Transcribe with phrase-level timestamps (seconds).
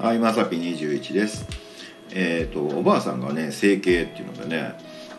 [0.00, 1.44] はい、まさぴ21です。
[2.10, 4.72] えっ、と、おばあさんがね、整形っていうのでね、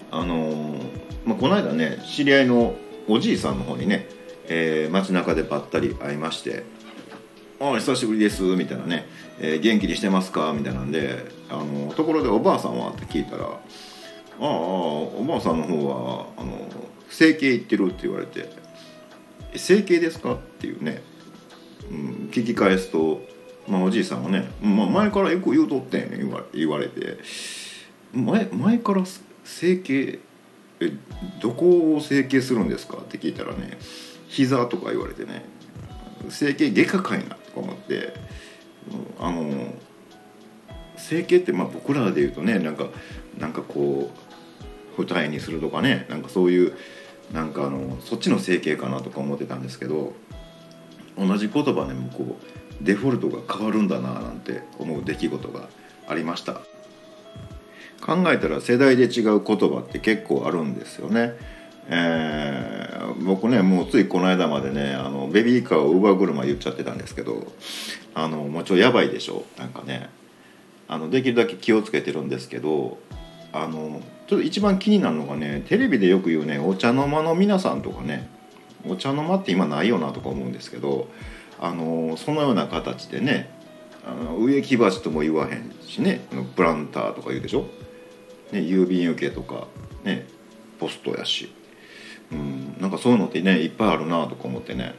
[0.09, 0.83] あのー
[1.23, 2.73] まあ、この間ね、知り合いの
[3.07, 4.07] おじいさんの方にね、
[4.47, 6.63] えー街中でばったり会いまして、
[7.59, 9.05] ああ、久しぶりです、みたいなね、
[9.39, 10.51] えー元気にしてますか？
[10.57, 12.89] みたいなんで、あのところでおばあさんは？
[12.89, 13.49] って聞いたら、あ
[14.39, 16.57] あ、おばあさんの方は、あの
[17.07, 18.49] 整形行ってるって言われて、
[19.55, 20.33] 整形ですか？
[20.33, 21.03] っていうね、
[21.91, 23.21] うん、聞き返すと、
[23.67, 27.17] まあ、おじいさんはね、まあ、前からよく言うとってん言わ言われて。
[28.13, 29.03] 前前から
[29.43, 30.19] 整形
[30.79, 30.91] え
[31.41, 33.77] どこを整形するんですかって聞いたらね
[34.27, 35.45] 膝とか言われてね
[36.29, 38.13] 整形外科かいなとか思って、
[39.19, 39.73] あの
[40.95, 42.87] 整形ってまあ僕らで言うとねなんか
[43.39, 44.11] なんかこ
[44.97, 46.73] う二重にするとかねなんかそういう
[47.33, 50.13] なんかあのそっちの整形かなとか思ってたんですけど
[51.17, 55.69] 同じ言葉でもこうデフォルトが変わるんだななんて思う出来事が
[56.07, 56.61] ありました。
[58.01, 61.33] 考えたら世代で違う言葉って結構あるんですよね。
[61.87, 62.91] えー
[63.25, 67.51] 僕ねもうついこの間までねあのベビーカーを乳母車言っちゃってたんですけど
[68.15, 69.43] あのもうちょいやばいでしょ？
[69.57, 70.09] なんかね。
[70.87, 72.97] あのできるだけ気をつけてるんですけど
[73.51, 78.29] あのちょっと一番気になるのがねテレビでよく言うねお茶の間の皆さんとかね。
[78.87, 81.07] お茶の間って今ないよなとか思うんですけど
[81.61, 83.49] あのそのような形でね
[84.05, 86.21] あの植木鉢とも言わへんしね
[86.55, 87.61] プランターとか言うでしょ、
[88.51, 89.67] ね、郵便受けとか
[90.03, 90.27] ね
[90.79, 91.53] ポストやし、
[92.31, 94.95] うん、なんかそういうのってねいっぱいあるなとか思ってね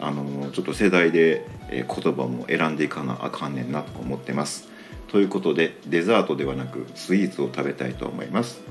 [0.00, 4.68] あのちょっと世代で、言葉も選んでいかなあかんねんなとか思ってます。
[5.06, 8.62] ということでデザートではなくスイーツを食べたいと思います。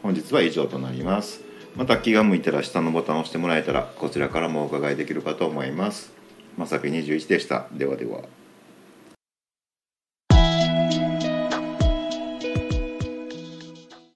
[0.00, 1.42] 本日は以上となります。
[1.74, 6.19] また気が向いたら下のボタンを押してもらえたらこちらからもお伺いできるかと思います。
[6.60, 7.68] まさき21でした。
[7.72, 8.20] ではでは。